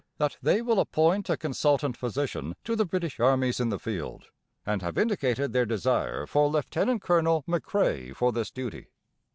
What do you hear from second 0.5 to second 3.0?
will appoint a Consultant Physician to the